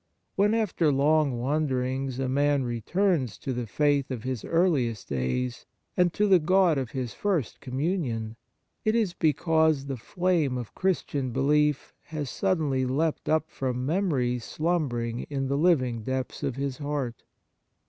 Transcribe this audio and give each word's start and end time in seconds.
When, 0.35 0.55
after 0.55 0.91
long 0.91 1.37
wanderings, 1.37 2.17
a 2.17 2.27
man 2.27 2.63
returns 2.63 3.37
to 3.37 3.53
the 3.53 3.67
faith 3.67 4.09
of 4.09 4.23
his 4.23 4.43
earliest 4.43 5.09
days, 5.09 5.67
and 5.95 6.11
to 6.13 6.25
the 6.27 6.39
God 6.39 6.79
of 6.79 6.89
his 6.89 7.13
first 7.13 7.59
Communion, 7.61 8.35
it 8.83 8.95
is 8.95 9.13
because 9.13 9.85
the 9.85 9.97
flame 9.97 10.57
of 10.57 10.73
Christian 10.73 11.29
belief 11.29 11.93
has 12.05 12.31
suddenly 12.31 12.83
leapt 12.83 13.29
up 13.29 13.51
from 13.51 13.85
memories 13.85 14.43
slumbering 14.43 15.19
in 15.29 15.45
the 15.49 15.55
living 15.55 16.01
depths 16.01 16.41
of 16.41 16.55
his 16.55 16.79
heart. 16.79 17.21